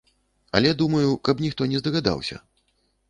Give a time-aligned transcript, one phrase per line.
[0.59, 2.43] Але думаю, каб ніхто не здагадаўся!